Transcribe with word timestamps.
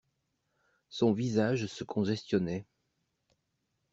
Son 0.89 1.11
visage 1.11 1.67
se 1.67 1.83
congestionnait. 1.83 2.65